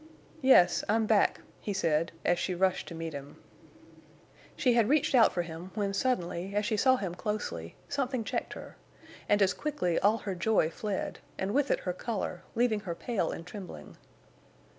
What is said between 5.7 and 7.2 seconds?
when suddenly, as she saw him